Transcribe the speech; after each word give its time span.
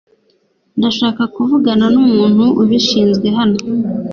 Ndashaka 0.77 1.21
kuvugana 1.35 1.85
numuntu 1.93 2.45
ubishinzwe 2.61 3.27
hano. 3.37 3.57